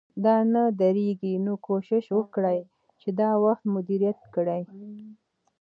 [0.25, 2.59] دا نه درېږي، نو کوشش وکړئ
[3.01, 4.63] چې دا وخت مدیریت کړئ